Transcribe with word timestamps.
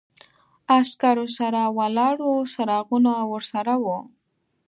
عسکرو 0.77 1.25
سره 1.37 1.61
ولاړ 1.77 2.15
و، 2.27 2.31
څراغونه 2.53 3.13
ورسره 3.31 3.73
و. 3.83 3.85